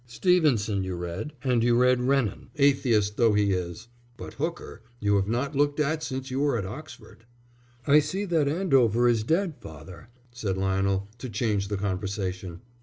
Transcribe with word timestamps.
Stevenson 0.07 0.83
you 0.83 0.95
read, 0.95 1.33
and 1.43 1.63
you 1.63 1.77
read 1.79 1.99
Renan, 2.01 2.49
atheist 2.55 3.17
though 3.17 3.33
he 3.33 3.53
is; 3.53 3.87
but 4.17 4.33
Hooker 4.33 4.81
you 4.99 5.15
have 5.17 5.27
not 5.27 5.55
looked 5.55 5.79
at 5.79 6.01
since 6.01 6.31
you 6.31 6.39
were 6.39 6.57
at 6.57 6.65
Oxford." 6.65 7.25
"I 7.85 7.99
see 7.99 8.25
that 8.25 8.47
Andover 8.47 9.07
is 9.07 9.21
dead, 9.21 9.57
father," 9.61 10.09
said 10.31 10.57
Lionel, 10.57 11.07
to 11.19 11.29
change 11.29 11.67
the 11.67 11.77
conversation. 11.77 12.61